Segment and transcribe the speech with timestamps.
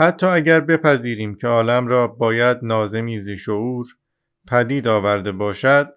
[0.00, 3.86] حتی اگر بپذیریم که عالم را باید نازمی ز شعور
[4.48, 5.94] پدید آورده باشد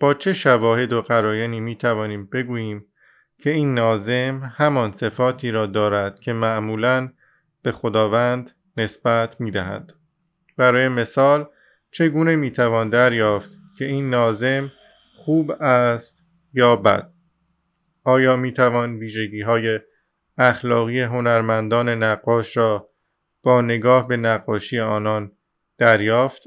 [0.00, 2.86] با چه شواهد و قراینی می توانیم بگوییم
[3.38, 7.12] که این نازم همان صفاتی را دارد که معمولا
[7.62, 9.92] به خداوند نسبت می دهد.
[10.56, 11.46] برای مثال
[11.90, 14.72] چگونه می توان دریافت که این نازم
[15.16, 16.24] خوب است
[16.54, 17.12] یا بد
[18.04, 19.80] آیا می توان ویژگی های
[20.38, 22.90] اخلاقی هنرمندان نقاش را
[23.42, 25.32] با نگاه به نقاشی آنان
[25.78, 26.42] دریافت؟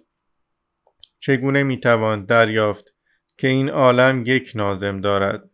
[1.20, 2.94] چگونه می توان دریافت
[3.38, 5.50] که این عالم یک نازم دارد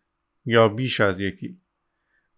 [0.45, 1.61] یا بیش از یکی؟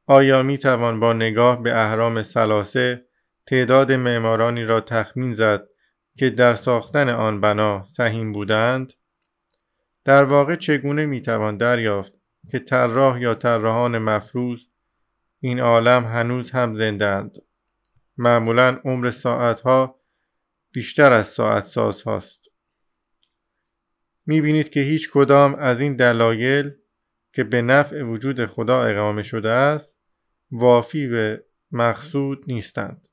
[0.05, 3.05] آیا می توان با نگاه به اهرام سلاسه
[3.45, 5.67] تعداد معمارانی را تخمین زد
[6.17, 8.94] که در ساختن آن بنا سهیم بودند؟
[10.03, 12.14] در واقع چگونه می توان دریافت
[12.52, 14.59] که طراح یا طراحان مفروض
[15.45, 17.35] این عالم هنوز هم زندند
[18.17, 19.99] معمولا عمر ساعتها
[20.72, 22.44] بیشتر از ساعت ساز هاست.
[24.25, 26.72] می بینید که هیچ کدام از این دلایل
[27.33, 29.95] که به نفع وجود خدا اقامه شده است
[30.52, 33.08] وافی به مقصود نیستند.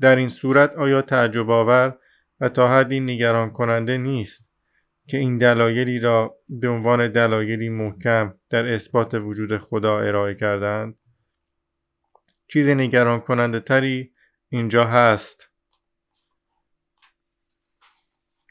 [0.00, 1.98] در این صورت آیا تعجب آور
[2.40, 4.48] و تا حدی نگران کننده نیست
[5.08, 10.98] که این دلایلی را به عنوان دلایلی محکم در اثبات وجود خدا ارائه کردند
[12.52, 14.12] چیز نگران کننده تری
[14.48, 15.48] اینجا هست.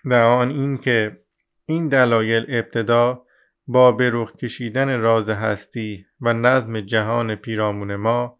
[0.05, 1.23] و آن این که
[1.66, 3.25] این دلایل ابتدا
[3.67, 8.39] با به رخ کشیدن راز هستی و نظم جهان پیرامون ما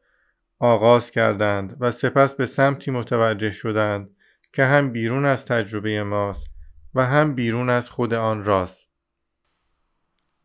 [0.60, 4.10] آغاز کردند و سپس به سمتی متوجه شدند
[4.54, 6.48] که هم بیرون از تجربه ماست
[6.96, 8.88] و هم بیرون از خود آن راست.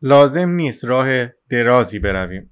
[0.01, 2.51] لازم نیست راه درازی برویم.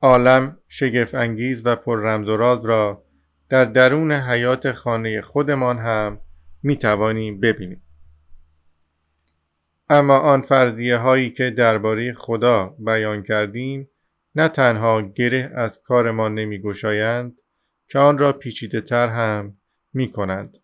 [0.00, 3.04] عالم شگفت انگیز و پر رمز و راز را
[3.48, 6.20] در درون حیات خانه خودمان هم
[6.62, 7.82] می توانیم ببینیم.
[9.88, 13.88] اما آن فرضیه هایی که درباره خدا بیان کردیم
[14.34, 17.38] نه تنها گره از کارمان نمی گشایند
[17.88, 19.56] که آن را پیچیده تر هم
[19.92, 20.58] می کنند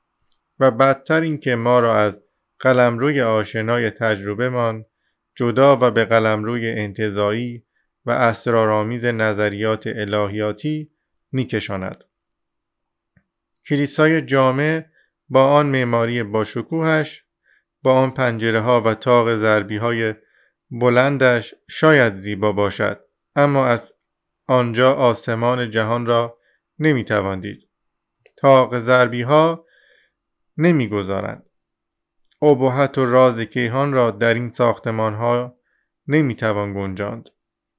[0.60, 2.20] و بدتر اینکه ما را از
[2.58, 4.84] قلمروی آشنای تجربه من
[5.34, 7.64] جدا و به قلمروی انتظایی
[8.06, 10.90] و اسرارآمیز نظریات الهیاتی
[11.32, 12.04] میکشاند.
[13.68, 14.84] کلیسای جامع
[15.28, 17.24] با آن معماری باشکوهش
[17.82, 20.14] با آن پنجره ها و تاق ضربی های
[20.70, 23.00] بلندش شاید زیبا باشد
[23.36, 23.92] اما از
[24.46, 26.38] آنجا آسمان جهان را
[26.78, 27.68] نمی‌توان دید.
[28.36, 29.66] تاق ضربی ها
[30.56, 31.46] نمی‌گذارند.
[32.42, 35.56] ابهت و راز کیهان را در این ساختمان ها
[36.08, 37.28] نمی‌توان گنجاند.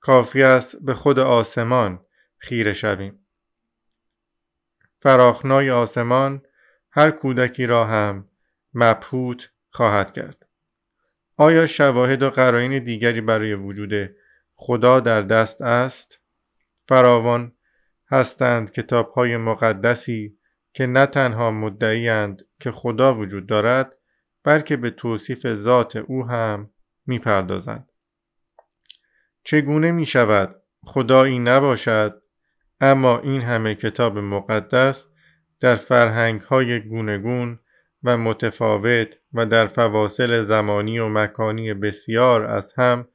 [0.04, 2.06] کافی است به خود آسمان
[2.38, 3.20] خیره شویم.
[5.02, 6.42] فراخنای آسمان
[6.92, 8.30] هر کودکی را هم
[8.74, 10.46] مبهوت خواهد کرد.
[11.38, 14.16] آیا شواهد و قرائن دیگری برای وجود
[14.56, 16.20] خدا در دست است؟
[16.88, 17.52] فراوان
[18.12, 20.38] هستند کتاب های مقدسی
[20.74, 23.98] که نه تنها مدعیند که خدا وجود دارد
[24.44, 26.70] بلکه به توصیف ذات او هم
[27.06, 27.93] می‌پردازند.
[29.44, 30.56] چگونه می شود
[30.86, 32.22] خدایی نباشد؟
[32.82, 35.06] اما این همه کتاب مقدس
[35.60, 37.60] در فرهنگ های گونگون
[38.04, 43.08] و متفاوت و در فواصل زمانی و مکانی بسیار از هم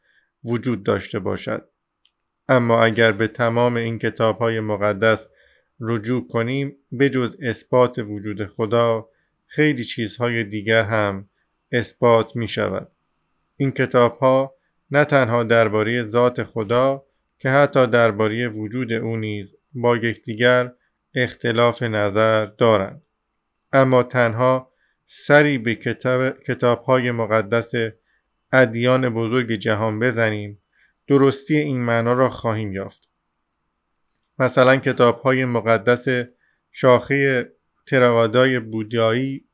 [0.44, 1.68] وجود داشته باشد.
[2.48, 5.26] اما اگر به تمام این کتاب های مقدس
[5.80, 9.08] رجوع کنیم بجز اثبات وجود خدا
[9.46, 11.28] خیلی چیزهای دیگر هم
[11.72, 12.90] اثبات می شود
[13.56, 14.54] این کتاب ها
[14.90, 17.04] نه تنها درباره ذات خدا
[17.38, 20.72] که حتی درباره وجود او نیز با یکدیگر
[21.14, 23.02] اختلاف نظر دارند.
[23.72, 24.72] اما تنها
[25.04, 27.72] سری به کتاب, کتاب های مقدس
[28.52, 30.62] ادیان بزرگ جهان بزنیم
[31.06, 33.08] درستی این معنا را خواهیم یافت.
[34.38, 36.08] مثلا کتاب های مقدس
[36.72, 37.52] شاخه
[37.86, 39.44] تراوادای بودایی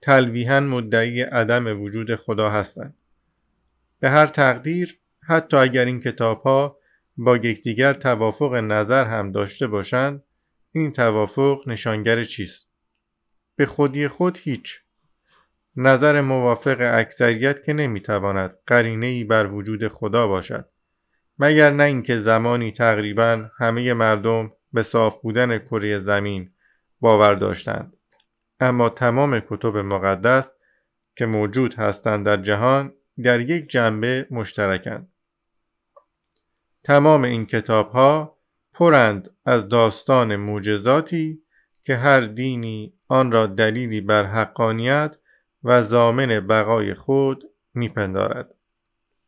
[0.00, 2.94] تلویحا مدعی عدم وجود خدا هستند.
[4.04, 4.98] به هر تقدیر
[5.28, 6.78] حتی اگر این کتاب ها
[7.16, 10.22] با یکدیگر توافق نظر هم داشته باشند
[10.72, 12.70] این توافق نشانگر چیست؟
[13.56, 14.80] به خودی خود هیچ.
[15.76, 20.68] نظر موافق اکثریت که نمی‌تواند قرینه ای بر وجود خدا باشد.
[21.38, 26.50] مگر نه اینکه زمانی تقریبا همه مردم به صاف بودن کره زمین
[27.00, 27.96] باور داشتند.
[28.60, 30.52] اما تمام کتب مقدس
[31.16, 35.08] که موجود هستند در جهان در یک جنبه مشترکند
[36.82, 38.38] تمام این کتاب ها
[38.72, 41.42] پرند از داستان معجزاتی
[41.82, 45.16] که هر دینی آن را دلیلی بر حقانیت
[45.64, 47.44] و زامن بقای خود
[47.74, 48.54] میپندارد.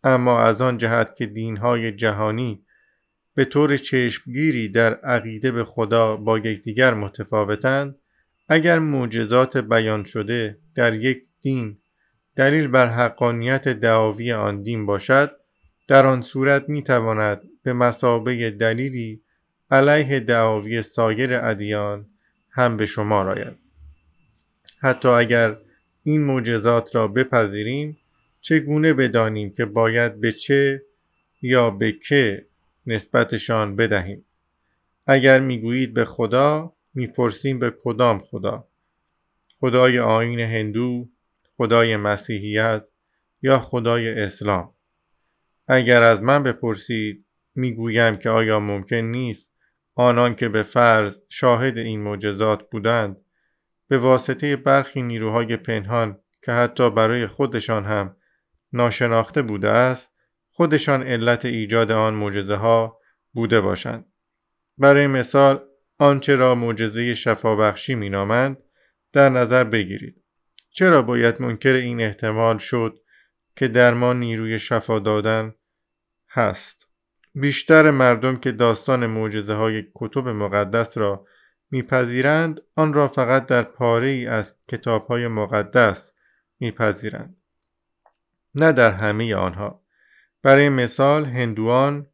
[0.04, 2.64] اما از آن جهت که دینهای جهانی
[3.34, 7.98] به طور چشمگیری در عقیده به خدا با یکدیگر متفاوتند
[8.48, 11.78] اگر معجزات بیان شده در یک دین
[12.36, 15.36] دلیل بر حقانیت دعاوی آن دین باشد
[15.88, 19.22] در آن صورت می تواند به مسابه دلیلی
[19.70, 22.06] علیه دعاوی سایر ادیان
[22.50, 23.56] هم به شما آید
[24.78, 25.56] حتی اگر
[26.02, 27.98] این معجزات را بپذیریم
[28.40, 30.82] چگونه بدانیم که باید به چه
[31.42, 32.46] یا به که
[32.86, 34.24] نسبتشان بدهیم؟
[35.06, 38.68] اگر می‌گویید به خدا می‌پرسیم به کدام خدا؟
[39.60, 41.08] خدای آین هندو
[41.56, 42.85] خدای مسیحیت
[43.43, 44.75] یا خدای اسلام؟
[45.69, 49.53] اگر از من بپرسید می‌گویم که آیا ممکن نیست
[49.94, 53.17] آنان که به فرض شاهد این معجزات بودند
[53.88, 58.17] به واسطه برخی نیروهای پنهان که حتی برای خودشان هم
[58.73, 60.12] ناشناخته بوده است
[60.50, 63.00] خودشان علت ایجاد آن معجزه ها
[63.32, 64.06] بوده باشند.
[64.79, 65.64] برای مثال
[65.99, 68.58] آنچه را معجزه شفابخشی مینامند
[69.12, 70.23] در نظر بگیرید.
[70.76, 73.00] چرا باید منکر این احتمال شد
[73.56, 75.55] که در ما نیروی شفا دادن
[76.31, 76.88] هست؟
[77.34, 81.26] بیشتر مردم که داستان معجزه های کتب مقدس را
[81.70, 86.12] میپذیرند آن را فقط در پاره ای از کتاب های مقدس
[86.61, 87.37] میپذیرند.
[88.55, 89.82] نه در همه آنها.
[90.43, 92.06] برای مثال هندوان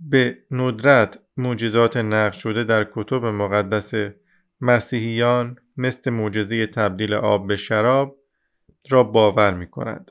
[0.00, 3.94] به ندرت معجزات نقش شده در کتب مقدس
[4.60, 8.18] مسیحیان مثل معجزه تبدیل آب به شراب
[8.90, 10.10] را باور می کنند.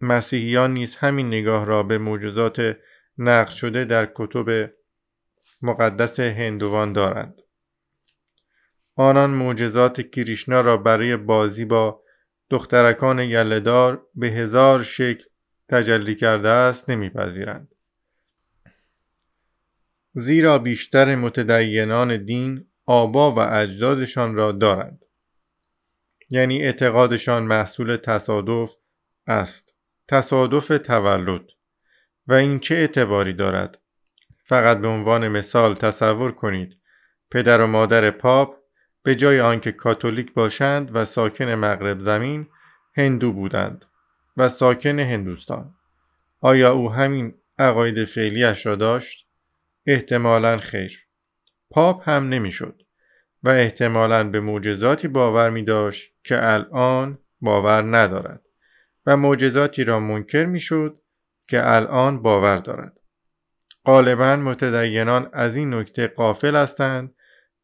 [0.00, 2.76] مسیحیان نیز همین نگاه را به معجزات
[3.18, 4.70] نقش شده در کتب
[5.62, 7.42] مقدس هندوان دارند.
[8.96, 12.02] آنان معجزات کریشنا را برای بازی با
[12.50, 15.24] دخترکان یلدار به هزار شکل
[15.68, 17.74] تجلی کرده است نمیپذیرند.
[20.14, 25.04] زیرا بیشتر متدینان دین آبا و اجدادشان را دارند.
[26.30, 28.74] یعنی اعتقادشان محصول تصادف
[29.26, 29.74] است.
[30.08, 31.44] تصادف تولد
[32.26, 33.78] و این چه اعتباری دارد؟
[34.44, 36.76] فقط به عنوان مثال تصور کنید
[37.30, 38.56] پدر و مادر پاپ
[39.02, 42.48] به جای آنکه کاتولیک باشند و ساکن مغرب زمین
[42.96, 43.84] هندو بودند
[44.36, 45.74] و ساکن هندوستان
[46.40, 49.26] آیا او همین عقاید فعلیش را داشت
[49.86, 51.09] احتمالا خیر
[51.70, 52.82] پاپ هم نمی‌شد
[53.42, 58.42] و احتمالا به معجزاتی باور می داشت که الان باور ندارد
[59.06, 61.00] و معجزاتی را منکر می شد
[61.48, 63.00] که الان باور دارد.
[63.84, 67.14] غالبا متدینان از این نکته قافل هستند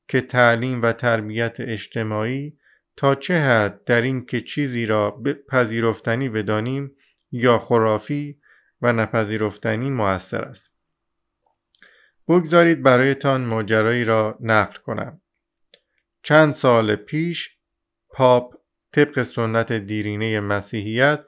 [0.09, 2.59] که تعلیم و تربیت اجتماعی
[2.97, 6.97] تا چه حد در این که چیزی را پذیرفتنی بدانیم
[7.31, 8.41] یا خرافی
[8.83, 10.76] و نپذیرفتنی موثر است.
[12.29, 15.21] بگذارید برایتان ماجرایی را نقل کنم
[16.23, 17.57] چند سال پیش
[18.11, 18.55] پاپ
[18.93, 21.25] طبق سنت دیرینه مسیحیت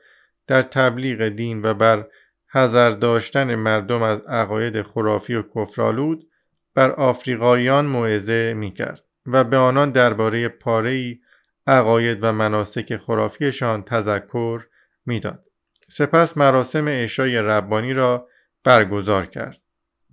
[0.47, 2.07] در تبلیغ دین و بر
[2.53, 6.29] حذر داشتن مردم از عقاید خرافی و کفرالود
[6.75, 11.19] بر آفریقاییان موعظه می کرد و به آنان درباره پاره
[11.67, 14.67] عقاید و مناسک خرافیشان تذکر
[15.07, 15.45] می‌داد.
[15.91, 18.29] سپس مراسم عشای ربانی را
[18.65, 19.61] برگزار کرد.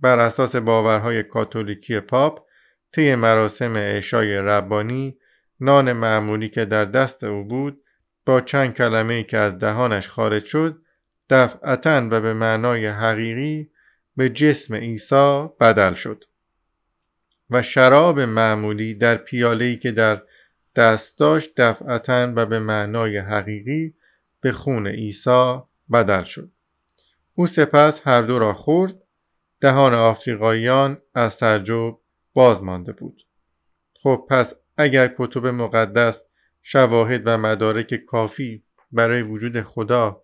[0.00, 2.46] بر اساس باورهای کاتولیکی پاپ
[2.92, 5.18] طی مراسم عشای ربانی
[5.60, 7.82] نان معمولی که در دست او بود
[8.26, 10.82] با چند کلمه ای که از دهانش خارج شد
[11.30, 13.70] دفعتا و به معنای حقیقی
[14.16, 16.24] به جسم عیسی بدل شد.
[17.50, 20.22] و شراب معمولی در پیاله‌ای که در
[20.76, 23.94] دست داشت دفعتا و به معنای حقیقی
[24.40, 25.58] به خون عیسی
[25.92, 26.50] بدل شد.
[27.34, 28.94] او سپس هر دو را خورد
[29.60, 31.98] دهان آفریقاییان از تعجب
[32.34, 33.26] باز مانده بود.
[34.02, 36.22] خب پس اگر کتب مقدس
[36.62, 40.22] شواهد و مدارک کافی برای وجود خدا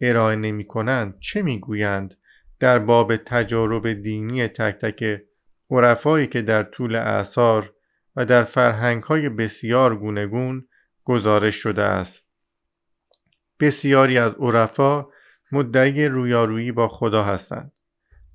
[0.00, 2.14] ارائه نمی کنند چه می‌گویند
[2.60, 5.22] در باب تجارب دینی تک تک
[5.70, 7.74] عرفایی که در طول اعثار
[8.16, 10.68] و در فرهنگ های بسیار گونگون
[11.04, 12.26] گزارش شده است؟
[13.60, 15.06] بسیاری از عرفا
[15.52, 17.72] مدعی رویارویی با خدا هستند.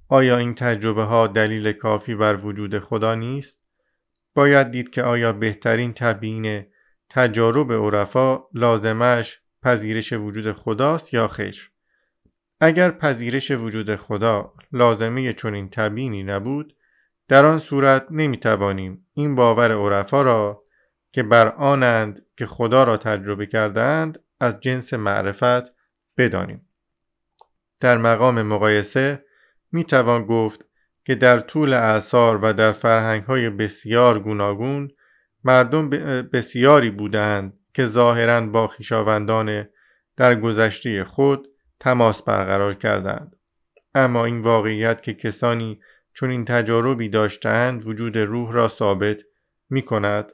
[0.08, 3.60] آیا این تجربه ها دلیل کافی بر وجود خدا نیست؟
[4.36, 6.66] باید دید که آیا بهترین تبیین
[7.10, 11.72] تجارب عرفا لازمش پذیرش وجود خداست یا خیر؟
[12.60, 16.76] اگر پذیرش وجود خدا لازمه چنین تبیینی نبود
[17.28, 20.64] در آن صورت نمی توانیم این باور عرفا را
[21.12, 25.74] که بر آنند که خدا را تجربه کردند از جنس معرفت
[26.18, 26.70] بدانیم.
[27.80, 29.25] در مقام مقایسه
[29.76, 30.66] می توان گفت
[31.06, 34.92] که در طول اعثار و در فرهنگ های بسیار گوناگون
[35.44, 35.90] مردم
[36.34, 39.68] بسیاری بودند که ظاهرا با خویشاوندان
[40.18, 41.48] در گذشته خود
[41.80, 43.36] تماس برقرار کردند.
[43.96, 45.80] اما این واقعیت که کسانی
[46.14, 49.22] چون این تجاربی داشتند وجود روح را ثابت
[49.70, 50.32] می کند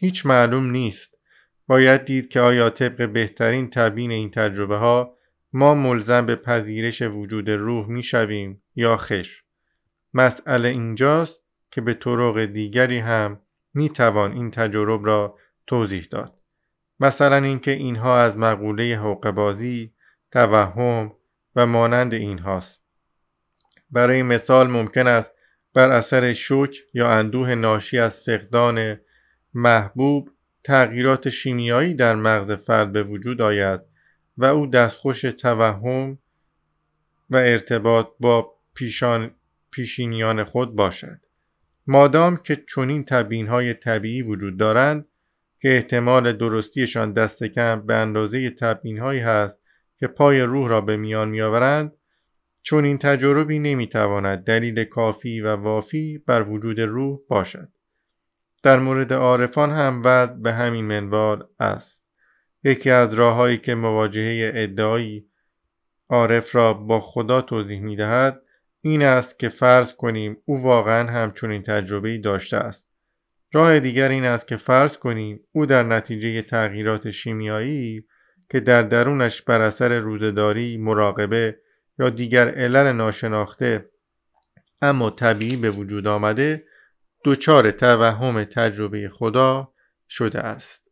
[0.00, 1.14] هیچ معلوم نیست.
[1.66, 5.16] باید دید که آیا طبق بهترین تبیین این تجربه ها
[5.52, 9.44] ما ملزم به پذیرش وجود روح می شویم یا خش.
[10.14, 11.40] مسئله اینجاست
[11.70, 13.40] که به طرق دیگری هم
[13.74, 16.38] می توان این تجرب را توضیح داد.
[17.00, 19.92] مثلا اینکه اینها از مقوله حقبازی
[20.32, 21.12] توهم
[21.56, 22.82] و مانند اینهاست.
[23.90, 25.30] برای مثال ممکن است
[25.74, 29.00] بر اثر شوک یا اندوه ناشی از فقدان
[29.54, 30.30] محبوب
[30.64, 33.80] تغییرات شیمیایی در مغز فرد به وجود آید
[34.38, 36.18] و او دستخوش توهم
[37.30, 39.30] و ارتباط با پیشان
[39.70, 41.20] پیشینیان خود باشد.
[41.86, 45.08] مادام که چنین تبیین های طبیعی وجود دارند
[45.60, 49.58] که احتمال درستیشان دست کم به اندازه تبیین هایی هست
[49.96, 51.92] که پای روح را به میان میآورند
[52.62, 57.68] چون این تجربی نمی‌تواند دلیل کافی و وافی بر وجود روح باشد.
[58.62, 62.06] در مورد عارفان هم وضع به همین منوال است.
[62.64, 65.26] یکی از راههایی که مواجهه ادعایی
[66.08, 68.42] عارف را با خدا توضیح می دهد
[68.86, 72.90] این است که فرض کنیم او واقعا این تجربه داشته است.
[73.52, 78.06] راه دیگر این است که فرض کنیم او در نتیجه تغییرات شیمیایی
[78.50, 81.58] که در درونش بر اثر روزداری مراقبه
[81.98, 83.90] یا دیگر علل ناشناخته
[84.82, 86.64] اما طبیعی به وجود آمده
[87.24, 89.72] دچار توهم تجربه خدا
[90.08, 90.90] شده است.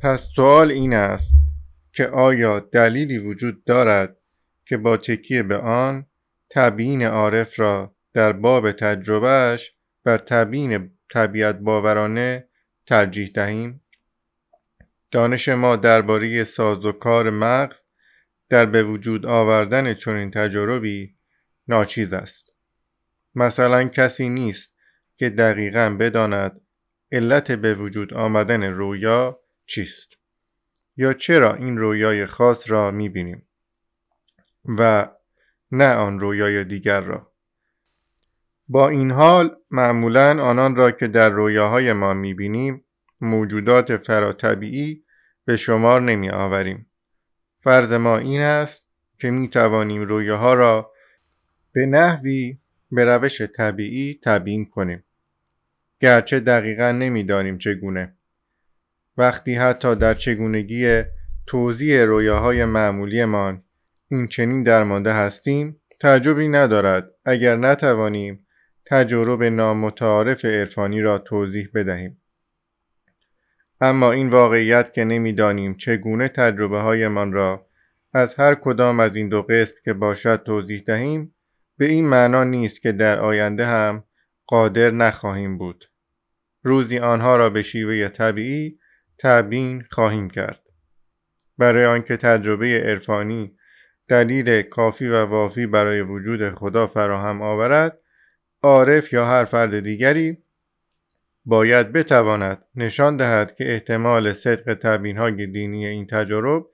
[0.00, 1.34] پس سوال این است
[1.92, 4.16] که آیا دلیلی وجود دارد
[4.66, 6.06] که با تکیه به آن
[6.50, 12.48] تبیین عارف را در باب تجربهش بر تبیین طبیعت باورانه
[12.86, 13.80] ترجیح دهیم.
[15.10, 17.80] دانش ما درباره ساز و کار مغز
[18.48, 21.16] در به وجود آوردن چنین تجاربی
[21.68, 22.54] ناچیز است.
[23.34, 24.76] مثلا کسی نیست
[25.16, 26.60] که دقیقا بداند
[27.12, 30.16] علت به وجود آمدن رویا چیست
[30.96, 33.45] یا چرا این رویای خاص را می‌بینیم.
[34.68, 35.08] و
[35.72, 37.32] نه آن رویای دیگر را
[38.68, 42.84] با این حال معمولا آنان را که در رویاهای ما می‌بینیم
[43.20, 45.04] موجودات فراتبیعی
[45.44, 46.86] به شمار نمی آوریم.
[47.60, 50.92] فرض ما این است که می توانیم رویاها را
[51.72, 52.58] به نحوی
[52.92, 55.04] به روش طبیعی تبیین کنیم.
[56.00, 58.14] گرچه دقیقا نمی‌دانیم چگونه.
[59.16, 61.02] وقتی حتی در چگونگی
[61.46, 63.62] توضیح رویاهای معمولیمان
[64.08, 67.10] این چنین درمانده هستیم تعجبی ندارد.
[67.24, 68.46] اگر نتوانیم
[68.86, 72.22] تجربه نامتعارف عرفانی را توضیح بدهیم.
[73.80, 77.66] اما این واقعیت که نمی‌دانیم چگونه تجربه هایمان را
[78.12, 81.34] از هر کدام از این دو قسم که باشد توضیح دهیم
[81.78, 84.04] به این معنا نیست که در آینده هم
[84.46, 85.90] قادر نخواهیم بود.
[86.62, 88.78] روزی آنها را به شیوه طبیعی
[89.18, 90.60] تبیین خواهیم کرد.
[91.58, 93.55] برای آنکه تجربه عرفانی
[94.08, 97.98] دلیل کافی و وافی برای وجود خدا فراهم آورد
[98.62, 100.38] عارف یا هر فرد دیگری
[101.44, 106.66] باید بتواند نشان دهد که احتمال صدق تبیین های دینی این تجارب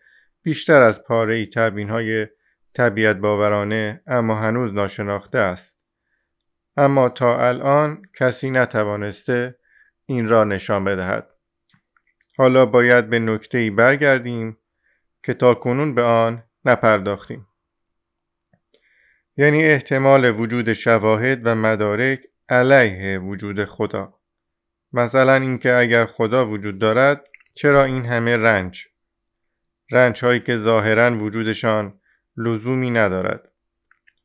[0.43, 2.27] بیشتر از پاره تبیین های
[2.75, 5.81] طبیعت باورانه اما هنوز ناشناخته است.
[6.77, 9.59] اما تا الان کسی نتوانسته
[10.07, 11.31] این را نشان بدهد.
[12.37, 14.57] حالا باید به نکته ای برگردیم
[15.23, 17.47] که تا کنون به آن نپرداختیم.
[19.37, 24.19] یعنی احتمال وجود شواهد و مدارک علیه وجود خدا.
[24.93, 28.87] مثلا اینکه اگر خدا وجود دارد چرا این همه رنج؟
[29.91, 32.01] رنج هایی که ظاهرا وجودشان
[32.37, 33.53] لزومی ندارد.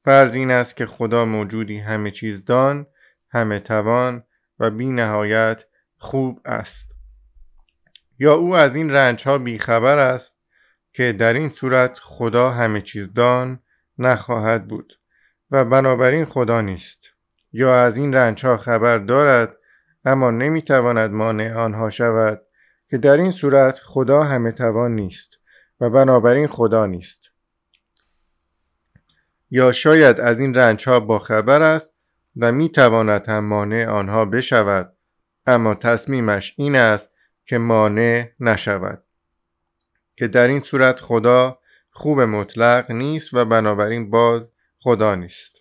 [0.06, 2.88] فرض این است که خدا موجودی همه چیز دان
[3.30, 4.24] همه توان
[4.60, 5.64] و بی نهایت
[5.98, 6.96] خوب است.
[8.20, 10.37] یا او از این رنج ها بیخبر است
[10.98, 13.60] که در این صورت خدا همه چیز دان
[13.98, 15.00] نخواهد بود
[15.52, 17.10] و بنابراین خدا نیست.
[17.54, 19.58] یا از این رنج ها خبر دارد
[20.06, 22.42] اما نمی‌تواند مانع آنها شود
[22.90, 25.40] که در این صورت خدا همه توان نیست
[25.82, 27.32] و بنابراین خدا نیست.
[29.52, 31.94] یا شاید از این رنج ها با خبر است
[32.38, 34.94] و می تواند هم مانع آنها بشود
[35.46, 37.12] اما تصمیمش این است
[37.46, 39.07] که مانع نشود.
[40.18, 41.60] که در این صورت خدا
[41.92, 44.42] خوب مطلق نیست و بنابراین باز
[44.80, 45.56] خدا نیست.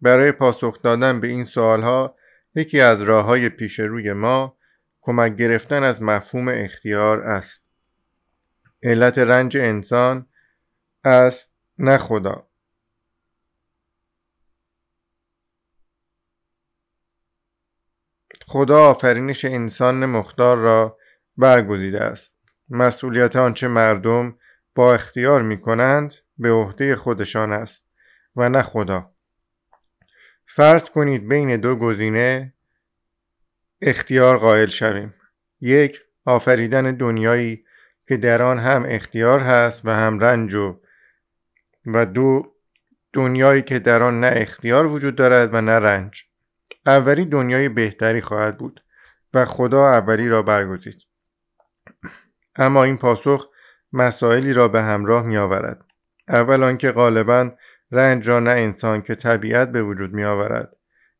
[0.00, 2.16] برای پاسخ دادن به این سوالها
[2.54, 4.56] یکی از راه های پیش روی ما
[5.00, 7.64] کمک گرفتن از مفهوم اختیار است.
[8.82, 10.26] علت رنج انسان
[11.04, 12.48] است نه خدا.
[18.46, 20.98] خدا آفرینش انسان مختار را
[21.36, 22.37] برگزیده است.
[22.70, 24.38] مسئولیت آنچه مردم
[24.74, 27.84] با اختیار می کنند به عهده خودشان است
[28.36, 29.10] و نه خدا.
[30.46, 32.54] فرض کنید بین دو گزینه
[33.82, 35.14] اختیار قائل شویم.
[35.60, 37.64] یک آفریدن دنیایی
[38.08, 40.80] که در آن هم اختیار هست و هم رنج و
[41.86, 42.54] و دو
[43.12, 46.24] دنیایی که در آن نه اختیار وجود دارد و نه رنج.
[46.86, 48.84] اولی دنیای بهتری خواهد بود
[49.34, 51.07] و خدا اولی را برگزید.
[52.58, 53.48] اما این پاسخ
[53.92, 55.84] مسائلی را به همراه می آورد
[56.28, 57.50] اول آنکه غالبا
[57.90, 60.76] رنج را نه انسان که طبیعت به وجود می آورد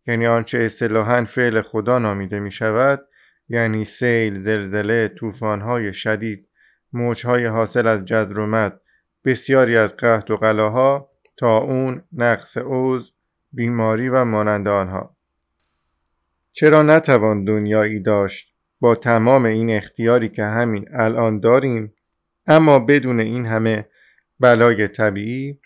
[0.06, 3.00] یعنی آنچه اصطلاحا فعل خدا نامیده می شود
[3.48, 6.48] یعنی سیل، زلزله، طوفان‌های شدید،
[6.92, 8.80] موجهای حاصل از جذر و مد،
[9.24, 11.10] بسیاری از قحط و قلاها
[11.42, 13.14] اون نقص اوز،
[13.52, 15.16] بیماری و مانند آنها.
[16.52, 21.94] چرا نتوان دنیایی داشت؟ با تمام این اختیاری که همین الان داریم
[22.46, 23.88] اما بدون این همه
[24.40, 25.60] بلای طبیعی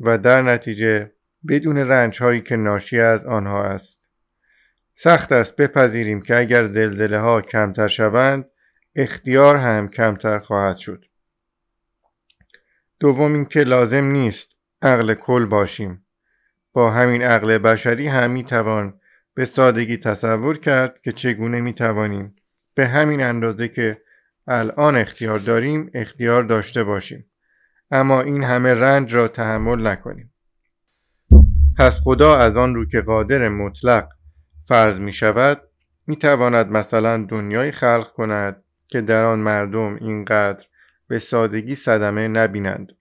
[0.00, 1.12] و در نتیجه
[1.48, 4.00] بدون رنج هایی که ناشی از آنها است.
[4.94, 8.44] سخت است بپذیریم که اگر زلزله ها کمتر شوند
[8.96, 11.04] اختیار هم کمتر خواهد شد.
[13.00, 16.06] دوم اینکه لازم نیست عقل کل باشیم.
[16.72, 19.00] با همین عقل بشری هم می توان
[19.34, 22.36] به سادگی تصور کرد که چگونه می توانیم
[22.76, 24.02] به همین اندازه که
[24.46, 27.26] الان اختیار داریم اختیار داشته باشیم.
[27.90, 30.32] اما این همه رنج را تحمل نکنیم.
[31.78, 34.08] پس خدا از آن رو که قادر مطلق
[34.68, 35.62] فرض می شود
[36.06, 40.64] می تواند مثلا دنیای خلق کند که در آن مردم اینقدر
[41.08, 42.92] به سادگی صدمه نبینند.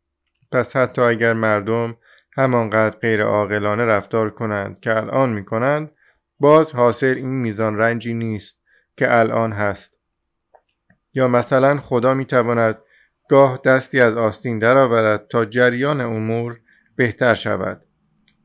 [0.51, 1.97] پس حتی اگر مردم
[2.37, 5.91] همانقدر غیر عاقلانه رفتار کنند که الان می کنند
[6.39, 8.64] باز حاصل این میزان رنجی نیست
[8.97, 9.99] که الان هست.
[11.13, 12.77] یا مثلا خدا می تواند
[13.29, 16.59] گاه دستی از آستین درآورد تا جریان امور
[16.95, 17.81] بهتر شود.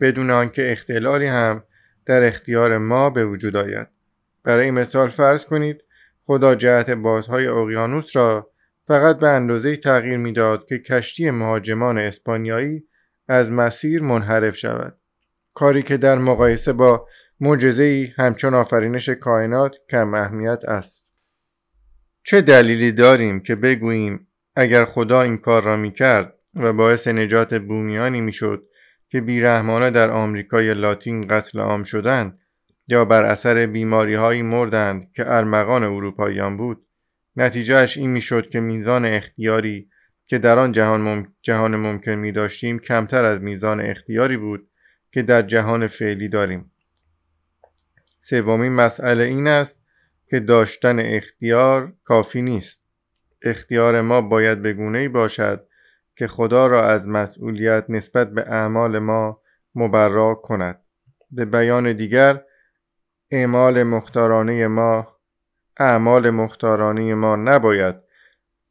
[0.00, 1.64] بدون آنکه اختلالی هم
[2.06, 3.88] در اختیار ما به وجود آید.
[4.44, 5.84] برای مثال فرض کنید
[6.26, 8.50] خدا جهت بازهای اقیانوس را
[8.86, 12.84] فقط به اندازه تغییر می‌داد که کشتی مهاجمان اسپانیایی
[13.28, 14.96] از مسیر منحرف شود.
[15.54, 17.06] کاری که در مقایسه با
[17.42, 21.14] معجزه همچون آفرینش کائنات کم اهمیت است.
[22.24, 24.26] چه دلیلی داریم که بگوییم
[24.56, 28.66] اگر خدا این کار را می کرد و باعث نجات بومیانی می شد
[29.08, 32.38] که بیرحمانه در آمریکای لاتین قتل عام شدند
[32.88, 36.86] یا بر اثر بیماری هایی مردند که ارمغان اروپاییان بود
[37.36, 39.88] نتیجهش این می‌شد که میزان اختیاری
[40.26, 44.68] که در آن جهان, جهان ممکن می داشتیم کمتر از میزان اختیاری بود
[45.12, 46.70] که در جهان فعلی داریم.
[48.20, 49.80] سومین مسئله این است
[50.30, 52.84] که داشتن اختیار کافی نیست.
[53.42, 55.66] اختیار ما باید به گونه باشد
[56.16, 59.40] که خدا را از مسئولیت نسبت به اعمال ما
[59.74, 60.80] مبرا کند.
[61.30, 62.44] به بیان دیگر
[63.30, 65.16] اعمال مختارانه ما
[65.78, 67.94] اعمال مختارانه ما نباید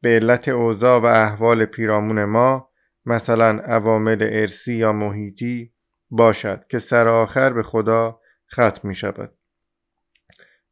[0.02, 2.70] به علت اوضاع و احوال پیرامون ما
[3.06, 5.74] مثلا عوامل ارسی یا محیطی
[6.10, 8.20] باشد که سر آخر به خدا
[8.54, 9.34] ختم می شود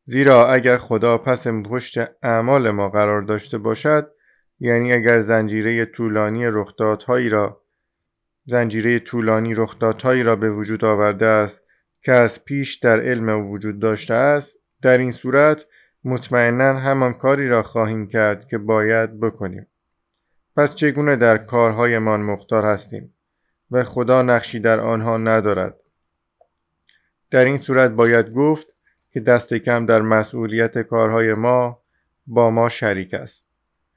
[0.09, 4.11] زیرا اگر خدا پس پشت اعمال ما قرار داشته باشد
[4.59, 7.61] یعنی اگر زنجیره طولانی رخدادهایی را
[8.45, 11.61] زنجیره طولانی رخدادهایی را به وجود آورده است
[12.01, 15.65] که از پیش در علم وجود داشته است در این صورت
[16.03, 19.67] مطمئنا همان کاری را خواهیم کرد که باید بکنیم.
[20.57, 23.13] پس چگونه در کارهایمان مختار هستیم
[23.71, 25.75] و خدا نقشی در آنها ندارد؟
[27.31, 28.76] در این صورت باید گفت
[29.17, 31.81] که دست کم در مسئولیت کارهای ما
[32.27, 33.45] با ما شریک است.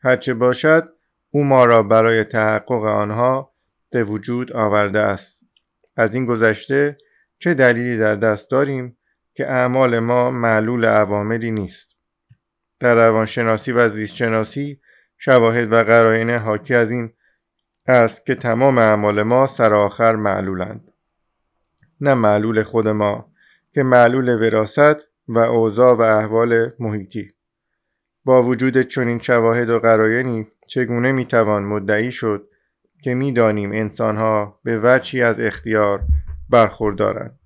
[0.02, 0.92] هرچه باشد
[1.30, 3.52] او ما را برای تحقق آنها
[3.90, 5.42] به وجود آورده است.
[5.96, 6.98] از این گذشته
[7.38, 8.96] چه دلیلی در دست داریم
[9.35, 11.96] که اعمال ما معلول عواملی نیست؟
[12.78, 14.80] در روانشناسی و زیستشناسی
[15.18, 17.12] شواهد و قرائن حاکی از این
[17.87, 20.92] است که تمام اعمال ما سرآخر معلولند.
[22.00, 23.33] نه معلول خود ما
[23.72, 27.32] که معلول وراست و اوضاع و احوال محیطی
[28.24, 32.48] با وجود چنین شواهد و قرایانی چگونه می‌توان مدعی شد
[33.02, 36.02] که می‌دانیم انسانها به وجهی از اختیار
[36.48, 37.38] برخوردارند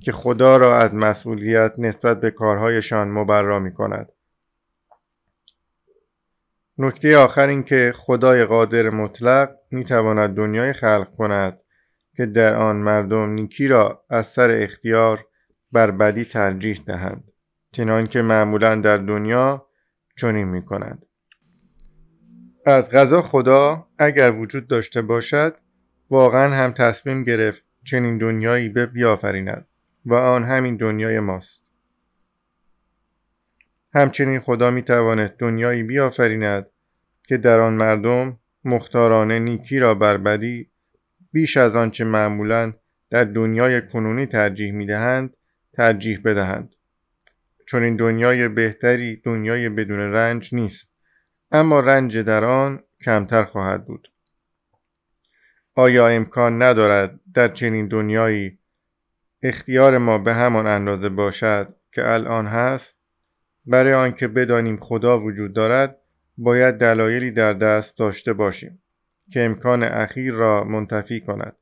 [0.00, 4.12] که خدا را از مسئولیت نسبت به کارهایشان مبرا می کند.
[6.78, 11.60] نکته آخر این که خدای قادر مطلق می تواند دنیای خلق کند
[12.16, 15.26] که در آن مردم نیکی را از سر اختیار
[15.72, 17.32] بر بدی ترجیح دهند
[17.72, 19.66] چنان که معمولا در دنیا
[20.16, 21.06] چنین می کند.
[22.66, 25.56] از غذا خدا اگر وجود داشته باشد
[26.10, 29.66] واقعا هم تصمیم گرفت چنین دنیایی به بیافریند
[30.06, 31.66] و آن همین دنیای ماست
[33.94, 36.66] همچنین خدا می تواند دنیایی بیافریند
[37.22, 40.70] که در آن مردم مختارانه نیکی را بر بدی
[41.32, 42.72] بیش از آنچه معمولا
[43.10, 45.36] در دنیای کنونی ترجیح می دهند
[45.76, 46.74] ترجیح بدهند.
[47.66, 50.88] چون این دنیای بهتری دنیای بدون رنج نیست
[51.52, 54.08] اما رنج در آن کمتر خواهد بود.
[55.74, 58.58] آیا امکان ندارد در چنین دنیایی
[59.42, 62.98] اختیار ما به همان اندازه باشد که الان هست؟
[63.66, 65.98] برای آنکه بدانیم خدا وجود دارد
[66.38, 68.82] باید دلایلی در دست داشته باشیم
[69.30, 71.56] که امکان اخیر را منتفی کند.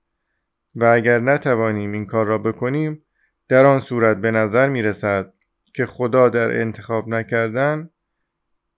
[0.76, 3.03] و اگر نتوانیم این کار را بکنیم
[3.48, 5.32] در آن صورت به نظر می رسد
[5.74, 7.90] که خدا در انتخاب نکردن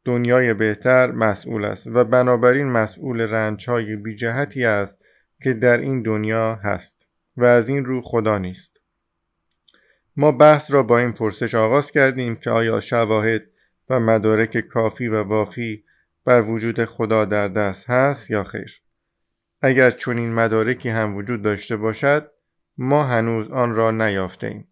[0.05, 4.97] دنیای بهتر مسئول است و بنابراین مسئول رنج های بی جهتی است
[5.43, 8.81] که در این دنیا هست و از این رو خدا نیست.
[10.17, 13.43] ما بحث را با این پرسش آغاز کردیم که آیا شواهد
[13.91, 15.85] و مدارک کافی و وافی
[16.25, 18.83] بر وجود خدا در دست هست یا خیر.
[19.63, 22.31] اگر چنین مدارکی هم وجود داشته باشد
[22.79, 24.69] ما هنوز آن را نیافته ایم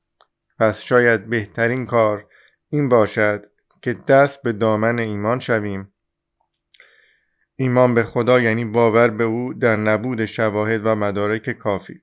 [0.59, 2.27] پس شاید بهترین کار
[2.69, 3.45] این باشد
[3.83, 5.93] که دست به دامن ایمان شویم.
[7.57, 12.01] ایمان به خدا یعنی باور به او در نبود شواهد و مدارک کافی.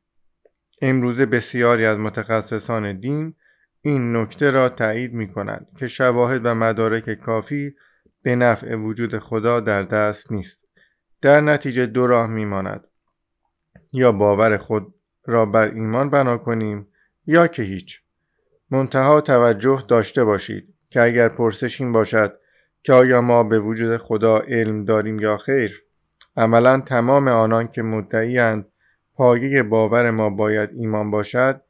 [0.81, 3.33] امروزه بسیاری از متخصصان دین
[3.81, 7.75] این نکته را تایید می کنند که شواهد و مدارک کافی
[8.21, 10.67] به نفع وجود خدا در دست نیست.
[11.21, 12.87] در نتیجه دو راه می ماند.
[13.93, 14.93] یا باور خود
[15.25, 16.87] را بر ایمان بنا کنیم
[17.25, 18.01] یا که هیچ.
[18.71, 22.37] منتها توجه داشته باشید که اگر پرسش این باشد
[22.83, 25.83] که آیا ما به وجود خدا علم داریم یا خیر
[26.37, 28.65] عملا تمام آنان که مدعیند
[29.13, 31.61] پایه باور ما باید ایمان باشد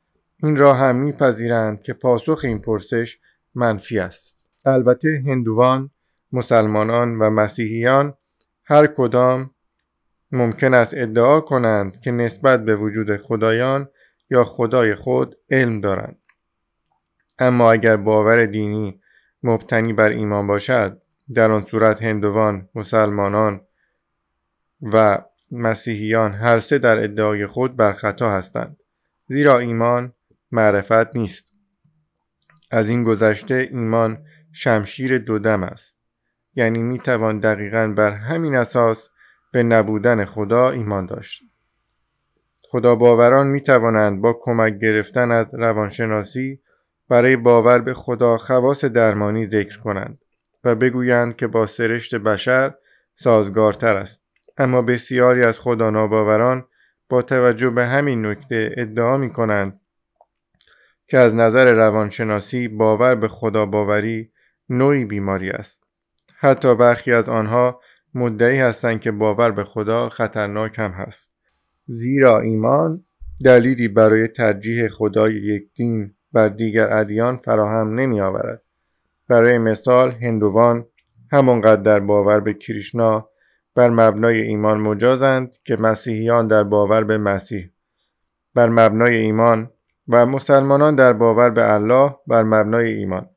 [0.44, 3.20] این را هم میپذیرند که پاسخ این پرسش
[3.56, 4.38] منفی است.
[4.66, 5.90] البته هندوان
[6.32, 8.14] مسلمانان و مسیحیان
[8.66, 9.52] هر کدام
[10.32, 13.90] ممکن است ادعا کنند که نسبت به وجود خدایان
[14.30, 16.18] یا خدای خود علم دارند.
[17.40, 19.02] اما اگر باور دینی
[19.44, 21.02] مبتنی بر ایمان باشد
[21.34, 23.62] در آن صورت هندوان مسلمانان
[24.82, 28.78] و مسیحیان هر سه در ادعای خود بر خطا هستند
[29.28, 30.14] زیرا ایمان
[30.52, 31.54] معرفت نیست.
[32.72, 35.98] از این گذشته ایمان شمشیر دودم است.
[36.56, 39.10] یعنی می توان دقیقا بر همین اساس
[39.52, 41.42] به نبودن خدا ایمان داشت.
[42.70, 46.62] خدا باوران می توانند با کمک گرفتن از روانشناسی
[47.10, 50.20] برای باور به خدا خواص درمانی ذکر کنند
[50.64, 52.74] و بگویند که با سرشت بشر
[53.16, 54.24] سازگارتر است.
[54.58, 56.66] اما بسیاری از خدا ناباوران
[57.10, 59.82] با توجه به همین نکته ادعا می کنند
[61.08, 64.32] که از نظر روانشناسی باور به خدا باوری
[64.70, 65.84] نوعی بیماری است.
[66.38, 67.82] حتی برخی از آنها
[68.16, 71.32] مدعی هستند که باور به خدا خطرناک هم هست.
[71.88, 73.06] زیرا ایمان
[73.46, 78.62] دلیلی برای ترجیح خدای یک دین بر دیگر ادیان فراهم نمی آورد.
[79.28, 80.86] برای مثال هندوان
[81.32, 83.30] همانقدر در باور به کریشنا
[83.76, 87.70] بر مبنای ایمان مجازند که مسیحیان در باور به مسیح.
[88.56, 89.72] بر مبنای ایمان
[90.08, 93.30] و مسلمانان در باور به الله بر مبنای ایمان.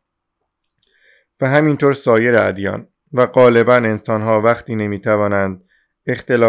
[1.40, 2.88] و همینطور سایر ادیان.
[3.14, 5.64] و غالبا انسانها وقتی نمی‌توانند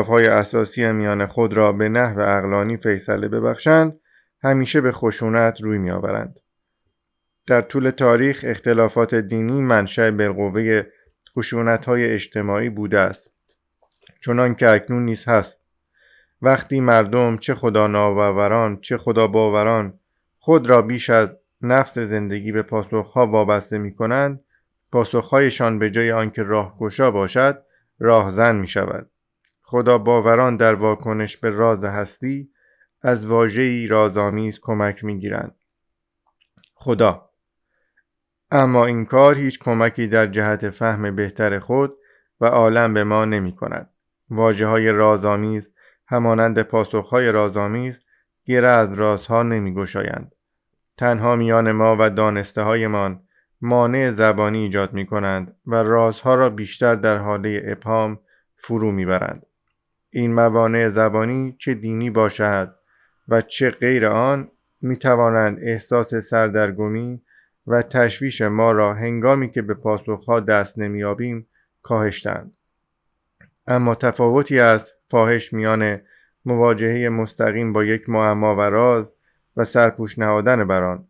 [0.08, 4.00] های اساسی میان خود را به نحو اقلانی فیصله ببخشند
[4.44, 6.40] همیشه به خشونت روی میآورند.
[7.48, 10.84] در طول تاریخ اختلافات دینی منشأ بالقوه
[11.36, 13.32] خشونت های اجتماعی بوده است.
[14.26, 15.62] چنان که اکنون نیز هست.
[16.42, 20.00] وقتی مردم چه خدا ناباوران چه خدا باوران
[20.40, 24.45] خود را بیش از نفس زندگی به پاسخها وابسته می کنند
[24.96, 27.64] پاسخهایشان به جای آنکه راهگشا باشد
[28.00, 29.10] راهزن می شود
[29.62, 32.50] خدا باوران در واکنش به راز هستی
[33.02, 35.56] از واژه‌ای رازآمیز کمک می گیرند
[36.74, 37.30] خدا
[38.52, 41.98] اما این کار هیچ کمکی در جهت فهم بهتر خود
[42.42, 43.90] و عالم به ما نمی کند.
[44.30, 45.72] واجه های رازآمیز
[46.08, 48.02] همانند پاسخ های رازآمیز
[48.46, 50.32] گره از رازها نمی گشایند.
[50.98, 53.25] تنها میان ما و دانسته هایمان
[53.66, 58.20] مانع زبانی ایجاد می کنند و رازها را بیشتر در حاله ابهام
[58.56, 59.46] فرو می‌برند.
[60.10, 62.76] این موانع زبانی چه دینی باشد
[63.28, 64.52] و چه غیر آن
[64.82, 67.22] می توانند احساس سردرگمی
[67.68, 71.48] و تشویش ما را هنگامی که به پاسخها دست نمیابیم
[71.82, 72.52] کاهشتند.
[73.68, 76.02] اما تفاوتی است فاحش میان
[76.46, 79.06] مواجهه مستقیم با یک معما و راز
[79.58, 81.08] و سرپوش نهادن بر آن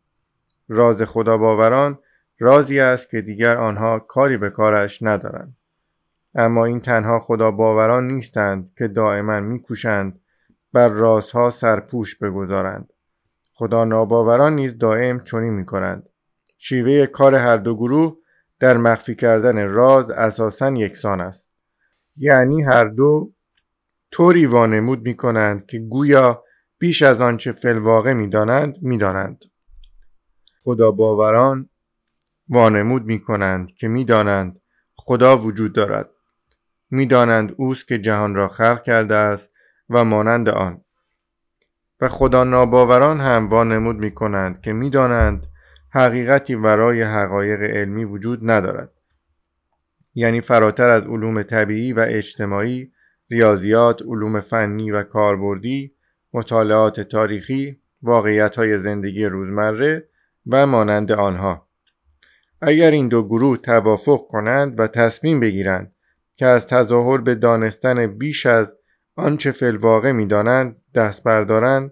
[0.69, 1.99] راز خدا باوران
[2.39, 5.57] رازی است که دیگر آنها کاری به کارش ندارند.
[6.35, 10.19] اما این تنها خدا باوران نیستند که دائما میکوشند
[10.73, 12.93] بر رازها سرپوش بگذارند.
[13.53, 16.09] خدا ناباوران نیز دائم چنین می‌کنند
[16.57, 18.17] شیوه کار هر دو گروه
[18.59, 21.51] در مخفی کردن راز اساسا یکسان است.
[22.17, 23.31] یعنی هر دو
[24.11, 26.43] طوری وانمود می کنند که گویا
[26.77, 29.45] بیش از آنچه فلواقع می دانند می دانند.
[30.63, 31.69] خدا باوران
[32.49, 34.61] وانمود می کنند که می دانند
[34.95, 36.09] خدا وجود دارد.
[36.89, 39.51] می دانند اوست که جهان را خلق کرده است
[39.89, 40.81] و مانند آن.
[42.01, 45.47] و خدا ناباوران هم وانمود می کنند که می دانند
[45.89, 48.91] حقیقتی ورای حقایق علمی وجود ندارد.
[50.13, 52.91] یعنی فراتر از علوم طبیعی و اجتماعی
[53.29, 55.95] ریاضیات، علوم فنی و کاربردی،
[56.33, 60.09] مطالعات تاریخی، واقعیت های زندگی روزمره
[60.47, 61.64] و مانند آنها.
[62.61, 65.95] اگر این دو گروه توافق کنند و تصمیم بگیرند
[66.35, 68.75] که از تظاهر به دانستن بیش از
[69.15, 71.91] آنچه فلواقع می دانند دست بردارند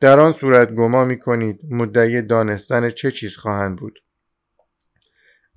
[0.00, 3.98] در آن صورت گما می کنید مدعی دانستن چه چیز خواهند بود.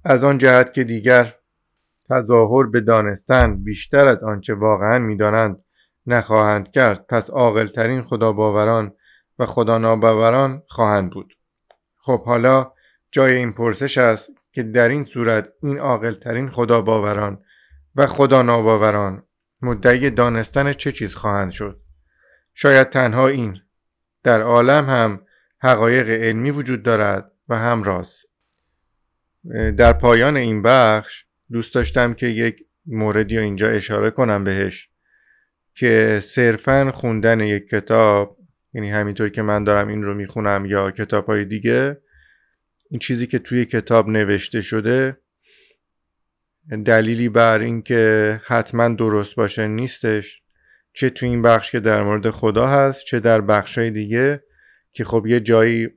[0.03, 1.35] از آن جهت که دیگر
[2.09, 5.63] تظاهر به دانستن بیشتر از آنچه واقعا می‌دانند
[6.07, 8.93] نخواهند کرد پس عاقلترین خدا باوران
[9.39, 11.33] و خدا ناباوران خواهند بود.
[11.97, 12.71] خب حالا
[13.11, 17.41] جای این پرسش است که در این صورت این عاقلترین خدا باوران
[17.95, 19.23] و خدا ناباوران
[19.61, 21.81] مدعی دانستن چه چیز خواهند شد.
[22.53, 23.57] شاید تنها این.
[24.23, 25.21] در عالم هم
[25.59, 28.25] حقایق علمی وجود دارد و هم راست.
[29.77, 34.89] در پایان این بخش دوست داشتم که یک موردی اینجا اشاره کنم بهش
[35.73, 38.37] که صرفا خوندن یک کتاب
[38.73, 41.97] یعنی همینطور که من دارم این رو می‌خونم یا کتاب های دیگه
[42.89, 45.17] این چیزی که توی کتاب نوشته شده
[46.85, 50.41] دلیلی بر اینکه حتما درست باشه نیستش
[50.93, 54.43] چه توی این بخش که در مورد خدا هست چه در بخش دیگه
[54.91, 55.89] که خب یه جایی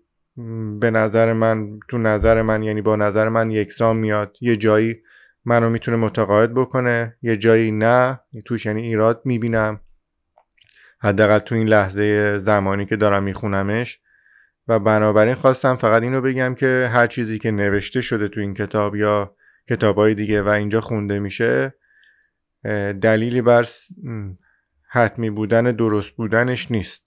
[0.81, 4.37] به نظر من تو نظر من یعنی با نظر من یکسان میاد.
[4.40, 4.96] یه جایی
[5.44, 9.81] منو می‌تونه متقاعد بکنه یه جایی نه توش یعنی ایراد می‌بینم.
[11.01, 14.01] حداقل تو این لحظه زمانی که دارم میخونمش
[14.68, 18.96] و بنابراین خواستم فقط اینو بگم که هر چیزی که نوشته شده تو این کتاب
[18.96, 19.35] یا
[19.68, 21.74] کتابهای دیگه و اینجا خونده میشه
[23.00, 23.66] دلیلی بر
[24.88, 27.04] حتمی بودن درست بودنش نیست.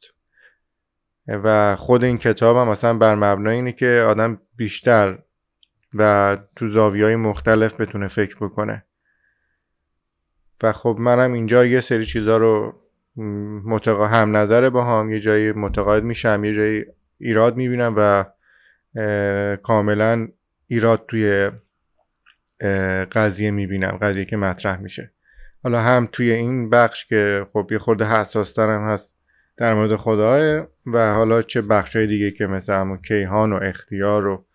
[1.28, 5.19] و خود این کتاب هم مثلا بر مبنای اینه که آدم بیشتر
[5.93, 8.86] و تو زاویه های مختلف بتونه فکر بکنه.
[10.63, 12.82] و خب منم اینجا یه سری چیزا رو
[13.65, 16.86] متقا هم نظره با هم یه جایی متقاعد میشم یه جایی
[17.22, 18.26] ایراد می‌بینم و
[19.56, 20.28] کاملا
[20.68, 21.52] ایراد توی
[23.12, 25.12] قضیه می‌بینم قضیه که مطرح میشه.
[25.64, 29.14] حالا هم توی این بخش که خب یه خورده حساس هم هست
[29.58, 34.28] در مورد خداه و حالا چه بخش های دیگه که مثل همون کیهان و اختیار
[34.28, 34.46] و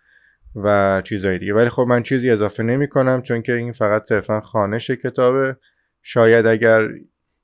[0.65, 1.55] و چیزهای دیگه.
[1.55, 5.57] ولی خب من چیزی اضافه نمی کنم چون که این فقط صرفا خانش کتابه.
[6.03, 6.89] شاید اگر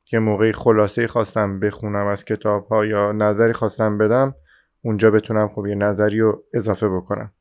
[0.05, 4.35] که موقعی خلاصه خواستم بخونم از کتاب ها یا نظری خواستم بدم
[4.85, 7.33] اونجا بتونم خب یه نظری رو اضافه بکنم.